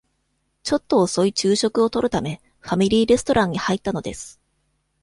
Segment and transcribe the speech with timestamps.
[0.63, 4.41] ちょっと遅い昼食をとるため、ファミリーレストランに入ったのです。